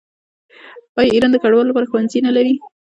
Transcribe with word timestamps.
آیا 0.99 1.11
ایران 1.13 1.31
د 1.33 1.37
کډوالو 1.43 1.69
لپاره 1.69 1.89
ښوونځي 1.89 2.19
نلري؟ 2.27 2.53